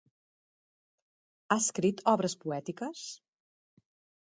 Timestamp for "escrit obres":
1.65-2.37